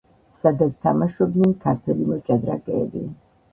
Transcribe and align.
სადაც 0.37 0.71
თამაშობდნენ 0.85 1.53
ქართველი 1.67 2.09
მოჭადრაკეები. 2.15 3.07